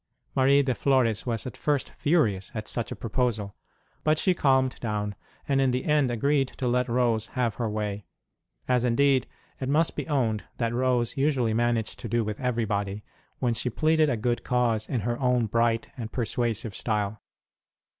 [0.35, 3.55] Marie de Flores was at first furious at such a proposal;
[4.03, 5.13] but she calmed down,
[5.47, 8.07] and in the end agreed to let Rose have her way;
[8.67, 9.27] as, indeed,
[9.59, 13.03] it must be owned that Rose usually managed to do with everybody,
[13.37, 15.19] when she ROSE S SPECIAL DEVOTIONS AND CHARITIES 123 pleaded a good cause in her
[15.19, 17.21] own bright and persuasive style.